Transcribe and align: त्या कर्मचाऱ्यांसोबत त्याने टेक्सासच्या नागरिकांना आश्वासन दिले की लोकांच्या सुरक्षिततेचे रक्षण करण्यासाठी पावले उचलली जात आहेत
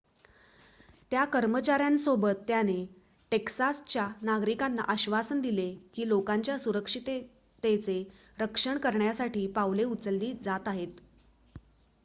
त्या 1.11 1.23
कर्मचाऱ्यांसोबत 1.25 2.35
त्याने 2.47 2.77
टेक्सासच्या 3.31 4.07
नागरिकांना 4.21 4.81
आश्वासन 4.87 5.41
दिले 5.41 5.69
की 5.95 6.07
लोकांच्या 6.07 6.57
सुरक्षिततेचे 6.59 8.03
रक्षण 8.39 8.77
करण्यासाठी 8.77 9.45
पावले 9.51 9.83
उचलली 9.85 10.33
जात 10.43 10.67
आहेत 10.67 11.01